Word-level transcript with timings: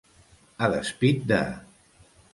A 0.67 0.69
despit 0.75 1.23
de. 1.33 1.43